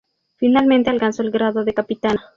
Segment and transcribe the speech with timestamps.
[0.37, 2.23] Finalmente alcanzó el grado de capitana.